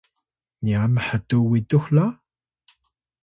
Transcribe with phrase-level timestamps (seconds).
[0.63, 2.05] niya mhtuw witux la?